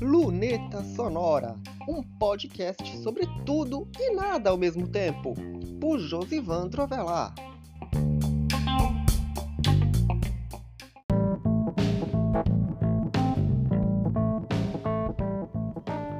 Luneta 0.00 0.84
Sonora, 0.94 1.56
um 1.88 2.02
podcast 2.02 2.98
sobre 2.98 3.26
tudo 3.44 3.88
e 3.98 4.14
nada 4.14 4.50
ao 4.50 4.56
mesmo 4.56 4.86
tempo, 4.86 5.34
por 5.80 5.98
Josivan 5.98 6.68
Trovelar. 6.68 7.34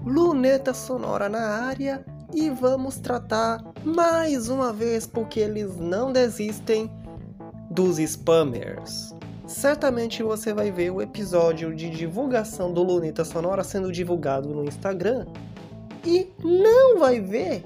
Luneta 0.04 0.74
Sonora 0.74 1.28
na 1.28 1.66
área 1.66 2.04
e 2.34 2.50
vamos 2.50 2.98
tratar 2.98 3.62
mais 3.84 4.48
uma 4.48 4.72
vez 4.72 5.06
porque 5.06 5.40
eles 5.40 5.76
não 5.76 6.12
desistem 6.12 6.90
dos 7.70 7.98
spammers. 7.98 9.17
Certamente 9.48 10.22
você 10.22 10.52
vai 10.52 10.70
ver 10.70 10.90
o 10.90 11.00
episódio 11.00 11.74
de 11.74 11.88
divulgação 11.88 12.70
do 12.70 12.82
Luneta 12.82 13.24
Sonora 13.24 13.64
sendo 13.64 13.90
divulgado 13.90 14.50
no 14.50 14.62
Instagram 14.62 15.26
e 16.04 16.30
não 16.44 16.98
vai 16.98 17.18
ver 17.18 17.64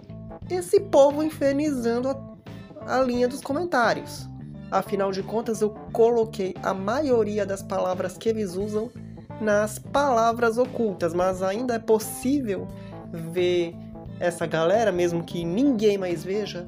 esse 0.49 0.79
povo 0.79 1.25
infernizando 1.25 2.09
a, 2.09 2.99
a 2.99 3.03
linha 3.03 3.27
dos 3.27 3.41
comentários. 3.41 4.29
Afinal 4.71 5.11
de 5.11 5.25
contas, 5.25 5.61
eu 5.61 5.71
coloquei 5.93 6.55
a 6.63 6.73
maioria 6.73 7.45
das 7.45 7.65
palavras 7.65 8.17
que 8.17 8.29
eles 8.29 8.55
usam 8.55 8.89
nas 9.41 9.81
palavras 9.81 10.59
ocultas, 10.59 11.13
mas 11.13 11.43
ainda 11.43 11.75
é 11.75 11.81
possível 11.81 12.69
ver 13.13 13.75
essa 14.21 14.47
galera, 14.47 14.93
mesmo 14.93 15.25
que 15.25 15.45
ninguém 15.45 15.99
mais 15.99 16.23
veja, 16.23 16.65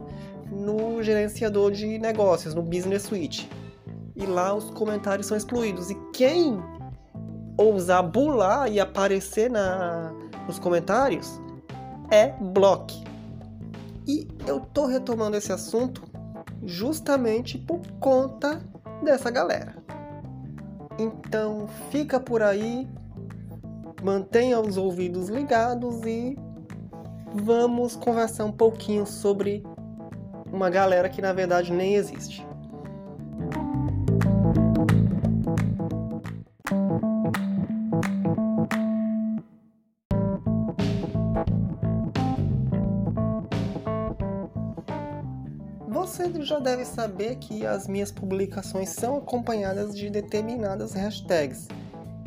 no 0.51 1.01
gerenciador 1.04 1.70
de 1.70 1.98
negócios, 1.98 2.52
no 2.52 2.62
Business 2.62 3.02
Suite. 3.02 3.48
E 4.16 4.27
lá 4.27 4.54
os 4.54 4.70
comentários 4.70 5.27
são 5.27 5.36
excluídos. 5.36 5.91
E 5.91 5.95
quem 6.12 6.62
ousar 7.56 8.02
bular 8.02 8.70
e 8.70 8.80
aparecer 8.80 9.51
na, 9.51 10.12
nos 10.46 10.59
comentários 10.59 11.40
é 12.10 12.29
block. 12.40 13.02
E 14.07 14.29
eu 14.46 14.60
tô 14.60 14.87
retomando 14.87 15.37
esse 15.37 15.52
assunto 15.52 16.02
justamente 16.65 17.59
por 17.59 17.80
conta 18.01 18.60
dessa 19.02 19.30
galera. 19.30 19.76
Então 20.98 21.66
fica 21.90 22.20
por 22.20 22.42
aí, 22.42 22.88
mantenha 24.02 24.60
os 24.60 24.76
ouvidos 24.76 25.29
ligados 25.29 26.02
e 26.04 26.38
vamos 27.35 27.96
conversar 27.96 28.45
um 28.45 28.52
pouquinho 28.52 29.07
sobre 29.07 29.65
uma 30.52 30.70
galera 30.70 31.09
que 31.09 31.20
na 31.20 31.32
verdade 31.32 31.73
nem 31.73 31.96
existe. 31.96 32.46
Você 46.35 46.43
já 46.43 46.59
deve 46.59 46.85
saber 46.85 47.37
que 47.37 47.65
as 47.65 47.87
minhas 47.87 48.10
publicações 48.10 48.88
são 48.88 49.18
acompanhadas 49.18 49.96
de 49.96 50.10
determinadas 50.10 50.93
hashtags. 50.93 51.68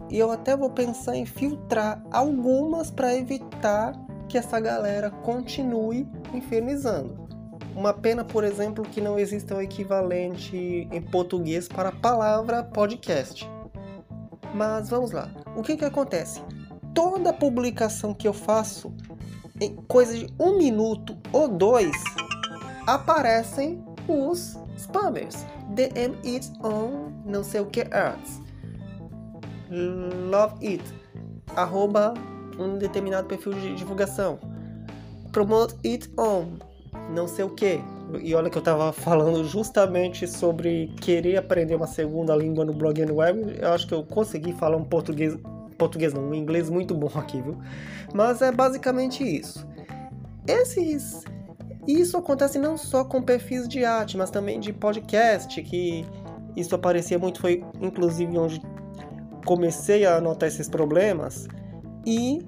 E 0.09 0.17
eu 0.17 0.31
até 0.31 0.55
vou 0.55 0.69
pensar 0.69 1.17
em 1.17 1.25
filtrar 1.25 2.02
algumas 2.09 2.89
para 2.89 3.14
evitar 3.14 3.91
que 4.30 4.38
essa 4.38 4.61
galera 4.61 5.11
continue 5.11 6.08
infernizando. 6.33 7.27
Uma 7.75 7.94
pena, 7.94 8.23
por 8.23 8.45
exemplo, 8.45 8.86
que 8.86 9.02
não 9.02 9.19
exista 9.19 9.55
um 9.55 9.61
equivalente 9.61 10.55
em 10.89 11.02
português 11.02 11.67
para 11.67 11.89
a 11.89 11.95
palavra 11.95 12.64
podcast. 12.64 13.45
Mas 14.53 14.88
vamos 14.88 15.11
lá. 15.11 15.30
O 15.53 15.61
que, 15.61 15.75
que 15.75 15.83
acontece? 15.83 16.42
Toda 16.94 17.33
publicação 17.33 18.14
que 18.14 18.25
eu 18.25 18.33
faço, 18.33 18.94
em 19.60 19.76
coisa 19.76 20.17
de 20.17 20.33
um 20.39 20.58
minuto 20.58 21.17
ou 21.33 21.49
dois, 21.49 21.92
aparecem 22.87 23.86
os 24.07 24.57
spammers. 24.77 25.45
DM 25.75 26.15
it 26.25 26.51
on 26.63 27.11
não 27.25 27.43
sei 27.43 27.61
o 27.61 27.65
que 27.65 27.81
ads. 27.81 28.41
Love 29.69 30.65
it. 30.65 30.83
Arroba 31.55 32.13
um 32.59 32.77
determinado 32.77 33.27
perfil 33.27 33.53
de 33.53 33.75
divulgação. 33.75 34.39
Promote 35.31 35.75
it 35.85 36.09
on 36.17 36.57
não 37.13 37.27
sei 37.27 37.45
o 37.45 37.49
que. 37.49 37.79
E 38.21 38.33
olha 38.33 38.49
que 38.49 38.57
eu 38.57 38.61
tava 38.61 38.93
falando 38.93 39.43
justamente 39.43 40.27
sobre 40.27 40.87
querer 41.01 41.37
aprender 41.37 41.75
uma 41.75 41.87
segunda 41.87 42.35
língua 42.35 42.63
no 42.63 42.73
blog 42.73 43.01
and 43.01 43.13
web. 43.13 43.57
Eu 43.59 43.73
acho 43.73 43.87
que 43.87 43.93
eu 43.93 44.03
consegui 44.03 44.53
falar 44.53 44.77
um 44.77 44.83
português, 44.83 45.37
português 45.77 46.13
não, 46.13 46.29
um 46.29 46.33
inglês 46.33 46.69
muito 46.69 46.93
bom 46.95 47.11
aqui, 47.15 47.41
viu? 47.41 47.57
Mas 48.13 48.41
é 48.41 48.51
basicamente 48.51 49.23
isso. 49.23 49.67
Esses 50.47 51.23
isso 51.87 52.17
acontece 52.17 52.59
não 52.59 52.77
só 52.77 53.05
com 53.05 53.21
perfis 53.21 53.67
de 53.67 53.86
arte, 53.86 54.17
mas 54.17 54.30
também 54.30 54.59
de 54.59 54.73
podcast, 54.73 55.61
que 55.61 56.05
isso 56.55 56.75
aparecia 56.75 57.17
muito, 57.17 57.39
foi 57.39 57.64
inclusive 57.81 58.37
onde 58.37 58.61
comecei 59.45 60.05
a 60.05 60.20
notar 60.20 60.49
esses 60.49 60.67
problemas. 60.67 61.48
E 62.05 62.45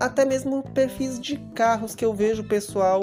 até 0.00 0.24
mesmo 0.24 0.62
perfis 0.72 1.20
de 1.20 1.36
carros 1.54 1.94
que 1.94 2.04
eu 2.04 2.14
vejo 2.14 2.44
pessoal 2.44 3.02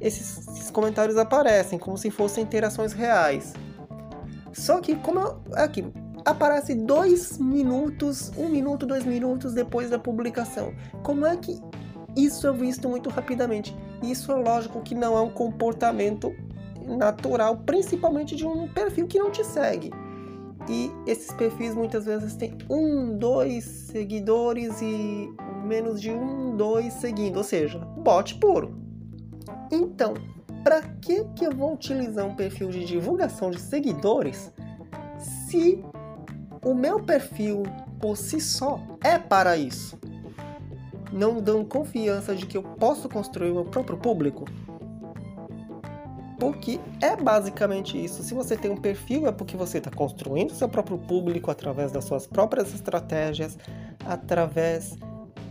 esses, 0.00 0.46
esses, 0.48 0.70
comentários 0.70 1.16
aparecem 1.16 1.78
como 1.78 1.96
se 1.96 2.10
fossem 2.10 2.44
interações 2.44 2.92
reais. 2.92 3.52
Só 4.52 4.80
que 4.80 4.94
como 4.96 5.18
eu, 5.18 5.40
aqui 5.54 5.84
aparece 6.24 6.74
dois 6.74 7.38
minutos, 7.38 8.30
um 8.36 8.48
minuto, 8.48 8.86
dois 8.86 9.04
minutos 9.04 9.54
depois 9.54 9.90
da 9.90 9.98
publicação. 9.98 10.72
Como 11.02 11.26
é 11.26 11.36
que 11.36 11.60
isso 12.16 12.46
é 12.46 12.52
visto 12.52 12.88
muito 12.88 13.08
rapidamente? 13.08 13.74
Isso 14.02 14.30
é 14.32 14.36
lógico 14.36 14.80
que 14.80 14.94
não 14.94 15.16
é 15.16 15.20
um 15.20 15.30
comportamento 15.30 16.34
natural, 16.86 17.58
principalmente 17.58 18.36
de 18.36 18.46
um 18.46 18.68
perfil 18.68 19.06
que 19.06 19.18
não 19.18 19.30
te 19.30 19.44
segue. 19.44 19.90
E 20.68 20.90
esses 21.06 21.32
perfis 21.32 21.74
muitas 21.74 22.04
vezes 22.04 22.34
têm 22.34 22.56
um, 22.68 23.16
dois 23.16 23.64
seguidores 23.64 24.80
e 24.82 25.28
menos 25.64 26.00
de 26.00 26.10
um, 26.10 26.56
dois 26.56 26.92
seguindo, 26.94 27.38
ou 27.38 27.44
seja, 27.44 27.78
bot 27.78 28.34
puro. 28.36 28.78
Então, 29.70 30.14
para 30.62 30.82
que, 30.82 31.24
que 31.34 31.46
eu 31.46 31.54
vou 31.54 31.74
utilizar 31.74 32.26
um 32.26 32.34
perfil 32.34 32.68
de 32.68 32.84
divulgação 32.84 33.50
de 33.50 33.60
seguidores 33.60 34.52
se 35.18 35.82
o 36.64 36.74
meu 36.74 37.00
perfil 37.00 37.62
por 37.98 38.16
si 38.16 38.40
só 38.40 38.80
é 39.02 39.18
para 39.18 39.56
isso? 39.56 39.98
Não 41.12 41.40
dão 41.40 41.64
confiança 41.64 42.34
de 42.34 42.46
que 42.46 42.56
eu 42.56 42.62
posso 42.62 43.08
construir 43.08 43.50
o 43.50 43.54
meu 43.54 43.64
próprio 43.64 43.96
público? 43.96 44.44
Porque 46.38 46.78
é 47.00 47.16
basicamente 47.16 48.02
isso. 48.02 48.22
Se 48.22 48.32
você 48.32 48.56
tem 48.56 48.70
um 48.70 48.76
perfil, 48.76 49.26
é 49.26 49.32
porque 49.32 49.56
você 49.56 49.78
está 49.78 49.90
construindo 49.90 50.54
seu 50.54 50.68
próprio 50.68 50.96
público 50.96 51.50
através 51.50 51.90
das 51.90 52.04
suas 52.04 52.26
próprias 52.26 52.72
estratégias, 52.72 53.58
através 54.04 54.96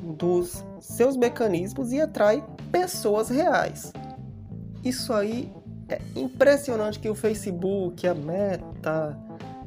dos 0.02 0.64
seus 0.80 1.18
mecanismos 1.18 1.92
e 1.92 2.00
atrai 2.00 2.44
pessoas 2.72 3.30
reais. 3.30 3.92
Isso 4.84 5.12
aí 5.12 5.52
é 5.90 6.00
impressionante 6.16 7.00
que 7.00 7.10
o 7.10 7.16
Facebook, 7.16 8.08
a 8.08 8.14
Meta, 8.14 9.18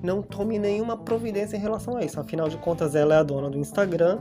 não 0.03 0.22
tome 0.22 0.59
nenhuma 0.59 0.97
providência 0.97 1.57
em 1.57 1.61
relação 1.61 1.97
a 1.97 2.05
isso. 2.05 2.19
Afinal 2.19 2.49
de 2.49 2.57
contas, 2.57 2.95
ela 2.95 3.15
é 3.15 3.19
a 3.19 3.22
dona 3.22 3.51
do 3.51 3.59
Instagram 3.59 4.21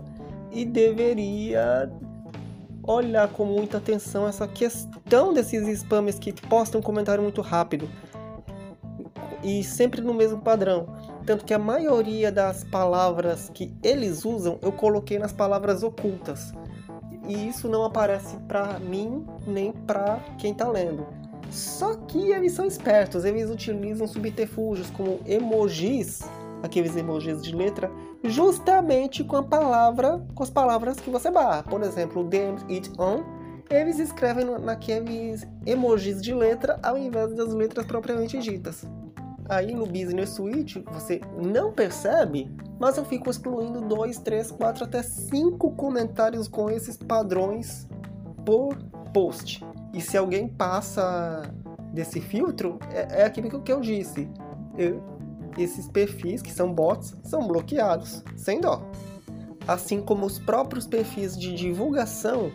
e 0.51 0.65
deveria 0.65 1.91
olhar 2.83 3.27
com 3.29 3.45
muita 3.45 3.77
atenção 3.77 4.27
essa 4.27 4.47
questão 4.47 5.33
desses 5.33 5.67
spammers 5.79 6.17
que 6.17 6.33
postam 6.33 6.79
um 6.79 6.83
comentário 6.83 7.21
muito 7.21 7.41
rápido 7.41 7.87
e 9.43 9.63
sempre 9.63 10.01
no 10.01 10.13
mesmo 10.13 10.41
padrão. 10.41 10.87
Tanto 11.25 11.45
que 11.45 11.53
a 11.53 11.59
maioria 11.59 12.31
das 12.31 12.63
palavras 12.63 13.49
que 13.53 13.73
eles 13.83 14.25
usam 14.25 14.57
eu 14.61 14.71
coloquei 14.71 15.19
nas 15.19 15.31
palavras 15.31 15.83
ocultas. 15.83 16.53
E 17.27 17.47
isso 17.47 17.67
não 17.67 17.83
aparece 17.83 18.37
para 18.47 18.79
mim 18.79 19.25
nem 19.45 19.71
para 19.71 20.19
quem 20.37 20.51
está 20.51 20.67
lendo. 20.67 21.05
Só 21.51 21.95
que 21.95 22.31
eles 22.31 22.53
são 22.53 22.65
espertos, 22.65 23.25
eles 23.25 23.49
utilizam 23.49 24.07
subterfúgios 24.07 24.89
como 24.91 25.19
emojis, 25.25 26.21
aqueles 26.61 26.95
emojis 26.95 27.41
de 27.41 27.55
letra, 27.55 27.91
justamente 28.23 29.23
com 29.23 29.37
a 29.37 29.43
palavra, 29.43 30.25
com 30.35 30.43
as 30.43 30.49
palavras 30.49 30.99
que 30.99 31.09
você 31.09 31.31
barra. 31.31 31.63
Por 31.63 31.81
exemplo, 31.81 32.23
damn 32.23 32.57
it 32.69 32.91
on, 32.99 33.23
eles 33.69 33.99
escrevem 33.99 34.45
naqueles 34.59 35.47
emojis 35.65 36.21
de 36.21 36.33
letra 36.33 36.79
ao 36.81 36.97
invés 36.97 37.33
das 37.33 37.53
letras 37.53 37.85
propriamente 37.85 38.39
ditas 38.39 38.85
aí 39.49 39.73
no 39.73 39.85
Business 39.87 40.29
Suite 40.29 40.85
você 40.91 41.19
não 41.35 41.73
percebe, 41.73 42.49
mas 42.79 42.97
eu 42.97 43.03
fico 43.03 43.29
excluindo 43.29 43.81
2, 43.81 44.19
3, 44.19 44.51
4 44.51 44.83
até 44.83 45.01
5 45.01 45.71
comentários 45.71 46.47
com 46.47 46.69
esses 46.69 46.95
padrões 46.95 47.87
por 48.45 48.77
post. 49.11 49.65
E 49.91 49.99
se 49.99 50.15
alguém 50.15 50.47
passa 50.47 51.51
desse 51.91 52.21
filtro, 52.21 52.77
é, 52.91 53.21
é 53.21 53.25
aquilo 53.25 53.59
que 53.61 53.71
eu 53.71 53.81
disse. 53.81 54.29
Eu, 54.77 55.03
esses 55.61 55.87
perfis, 55.87 56.41
que 56.41 56.51
são 56.51 56.73
bots, 56.73 57.15
são 57.23 57.47
bloqueados, 57.47 58.23
sem 58.35 58.59
dó. 58.61 58.81
Assim 59.67 60.01
como 60.01 60.25
os 60.25 60.39
próprios 60.39 60.87
perfis 60.87 61.37
de 61.37 61.53
divulgação 61.53 62.51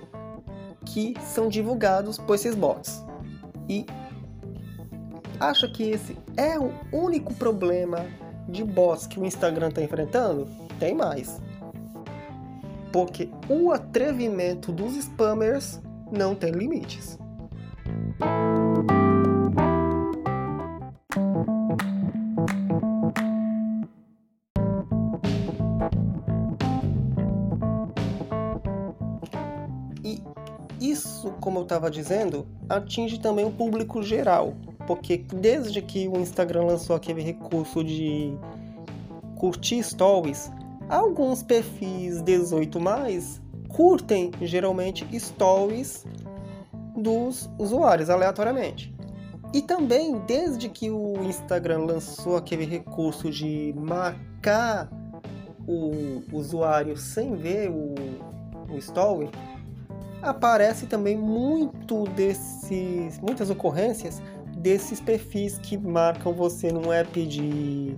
que 0.84 1.14
são 1.20 1.48
divulgados 1.48 2.18
por 2.18 2.34
esses 2.34 2.54
bots. 2.54 3.04
E 3.68 3.86
acha 5.40 5.68
que 5.68 5.90
esse 5.90 6.16
é 6.36 6.58
o 6.58 6.72
único 6.92 7.32
problema 7.34 8.04
de 8.48 8.62
bots 8.62 9.06
que 9.06 9.18
o 9.18 9.24
Instagram 9.24 9.68
está 9.68 9.82
enfrentando? 9.82 10.46
Tem 10.78 10.94
mais. 10.94 11.40
Porque 12.92 13.28
o 13.48 13.72
atrevimento 13.72 14.70
dos 14.70 14.94
spammers 14.96 15.80
não 16.12 16.34
tem 16.34 16.52
limites. 16.52 17.18
Isso, 30.90 31.32
como 31.40 31.58
eu 31.58 31.62
estava 31.62 31.90
dizendo, 31.90 32.46
atinge 32.68 33.18
também 33.18 33.44
o 33.44 33.50
público 33.50 34.02
geral, 34.02 34.54
porque 34.86 35.18
desde 35.18 35.80
que 35.80 36.08
o 36.08 36.18
Instagram 36.18 36.64
lançou 36.64 36.94
aquele 36.94 37.22
recurso 37.22 37.82
de 37.82 38.36
curtir 39.36 39.82
stories, 39.82 40.50
alguns 40.88 41.42
perfis 41.42 42.22
18 42.22 42.80
mais 42.80 43.40
curtem 43.68 44.30
geralmente 44.40 45.06
stories 45.18 46.06
dos 46.96 47.50
usuários 47.58 48.08
aleatoriamente. 48.08 48.94
E 49.52 49.62
também 49.62 50.18
desde 50.26 50.68
que 50.68 50.90
o 50.90 51.14
Instagram 51.24 51.84
lançou 51.84 52.36
aquele 52.36 52.64
recurso 52.64 53.30
de 53.30 53.72
marcar 53.76 54.88
o 55.66 56.22
usuário 56.32 56.96
sem 56.96 57.34
ver 57.36 57.70
o, 57.70 57.94
o 58.68 58.76
story, 58.78 59.30
aparece 60.24 60.86
também 60.86 61.16
muito 61.16 62.04
desses, 62.10 63.18
muitas 63.20 63.50
ocorrências 63.50 64.20
desses 64.56 65.00
perfis 65.00 65.58
que 65.58 65.76
marcam 65.76 66.32
você 66.32 66.72
num 66.72 66.92
app 66.92 67.26
de 67.26 67.96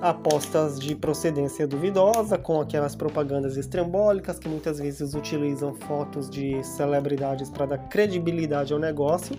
apostas 0.00 0.78
de 0.78 0.96
procedência 0.96 1.66
duvidosa, 1.66 2.36
com 2.36 2.60
aquelas 2.60 2.94
propagandas 2.94 3.56
estrambólicas 3.56 4.38
que 4.38 4.48
muitas 4.48 4.78
vezes 4.78 5.14
utilizam 5.14 5.74
fotos 5.74 6.28
de 6.28 6.62
celebridades 6.64 7.48
para 7.48 7.66
dar 7.66 7.78
credibilidade 7.88 8.72
ao 8.72 8.78
negócio, 8.78 9.36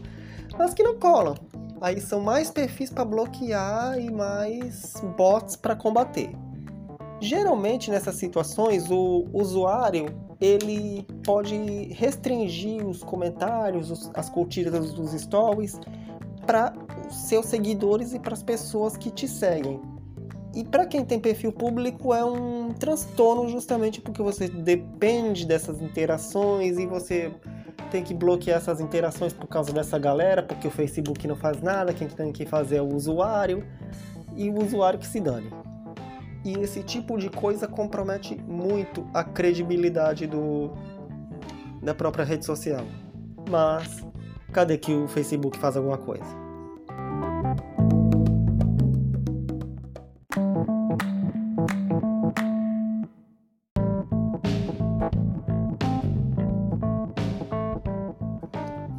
mas 0.58 0.74
que 0.74 0.82
não 0.82 0.96
colam. 0.96 1.36
Aí 1.82 2.00
são 2.00 2.22
mais 2.22 2.50
perfis 2.50 2.90
para 2.90 3.04
bloquear 3.04 4.00
e 4.00 4.10
mais 4.10 4.94
bots 5.18 5.58
para 5.58 5.76
combater. 5.76 6.32
Geralmente 7.20 7.92
nessas 7.92 8.16
situações 8.16 8.90
o 8.90 9.28
usuário 9.34 10.06
ele 10.40 11.06
pode 11.24 11.56
restringir 11.94 12.86
os 12.86 13.04
comentários, 13.04 14.12
as 14.14 14.30
curtidas 14.30 14.94
dos 14.94 15.12
stories 15.12 15.80
para 16.46 16.74
os 17.10 17.16
seus 17.16 17.46
seguidores 17.46 18.14
e 18.14 18.20
para 18.20 18.34
as 18.34 18.44
pessoas 18.44 18.98
que 18.98 19.10
te 19.10 19.28
seguem. 19.28 19.80
E 20.56 20.64
para 20.64 20.86
quem 20.86 21.04
tem 21.04 21.20
perfil 21.20 21.52
público 21.52 22.14
é 22.14 22.24
um 22.24 22.74
transtorno 22.74 23.50
justamente 23.50 24.00
porque 24.00 24.22
você 24.22 24.48
depende 24.48 25.48
dessas 25.48 25.82
interações 25.82 26.78
e 26.78 26.86
você 26.86 27.32
tem 27.90 28.04
que 28.04 28.14
bloquear 28.14 28.58
essas 28.58 28.80
interações 28.80 29.34
por 29.34 29.48
causa 29.48 29.74
dessa 29.74 29.98
galera, 29.98 30.44
porque 30.44 30.68
o 30.68 30.72
Facebook 30.72 31.28
não 31.28 31.36
faz 31.36 31.62
nada, 31.62 31.94
quem 31.94 32.08
tem 32.08 32.32
que 32.32 32.46
fazer 32.46 32.78
é 32.78 32.82
o 32.82 32.94
usuário 32.94 33.66
e 34.36 34.50
o 34.50 34.64
usuário 34.64 35.00
que 35.00 35.08
se 35.08 35.20
dane. 35.20 35.50
E 36.46 36.60
esse 36.60 36.84
tipo 36.84 37.18
de 37.18 37.30
coisa 37.30 37.68
compromete 37.68 38.36
muito 38.36 39.08
a 39.14 39.24
credibilidade 39.24 40.28
do 40.28 40.72
da 41.82 41.94
própria 41.94 42.26
rede 42.26 42.46
social. 42.46 42.86
Mas 43.50 44.06
cadê 44.52 44.78
que 44.78 44.94
o 44.94 45.08
Facebook 45.08 45.58
faz 45.58 45.78
alguma 45.78 45.98
coisa? 45.98 46.44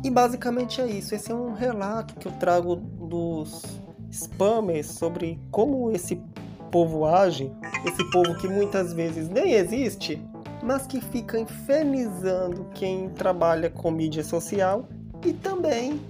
E 0.03 0.11
basicamente 0.11 0.81
é 0.81 0.87
isso. 0.87 1.15
Esse 1.15 1.33
é 1.33 1.35
um 1.35 1.55
relato 1.55 2.15
que 2.15 2.29
eu 2.29 2.33
trago 2.33 2.77
dos 2.77 3.63
spammers 4.11 4.87
sobre 4.87 5.41
como 5.51 5.91
esse 5.91 6.23
povo 6.75 7.07
age, 7.07 7.53
esse 7.87 8.11
povo 8.11 8.35
que 8.35 8.49
muitas 8.49 8.93
vezes 8.93 9.29
nem 9.29 9.53
existe, 9.53 10.21
mas 10.61 10.89
que 10.89 11.01
fica 11.01 11.39
infernizando 11.39 12.67
quem 12.75 13.11
trabalha 13.11 13.71
com 13.71 13.93
mídia 13.93 14.25
social 14.25 14.89
e 15.25 15.33
também 15.33 16.01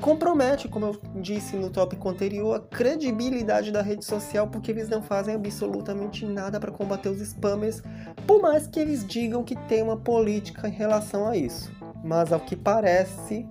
compromete, 0.00 0.66
como 0.66 0.86
eu 0.86 1.00
disse 1.22 1.54
no 1.54 1.70
tópico 1.70 2.08
anterior, 2.08 2.56
a 2.56 2.60
credibilidade 2.60 3.70
da 3.70 3.82
rede 3.82 4.04
social 4.04 4.48
porque 4.48 4.72
eles 4.72 4.88
não 4.88 5.00
fazem 5.00 5.36
absolutamente 5.36 6.26
nada 6.26 6.58
para 6.58 6.72
combater 6.72 7.10
os 7.10 7.20
spammers, 7.20 7.80
por 8.26 8.42
mais 8.42 8.66
que 8.66 8.80
eles 8.80 9.06
digam 9.06 9.44
que 9.44 9.54
tem 9.68 9.80
uma 9.80 9.96
política 9.96 10.66
em 10.66 10.72
relação 10.72 11.28
a 11.28 11.36
isso 11.36 11.70
mas 12.06 12.32
ao 12.32 12.40
que 12.40 12.54
parece 12.54 13.48